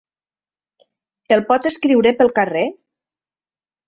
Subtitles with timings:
[1.35, 2.65] El pot escriure pel carrer?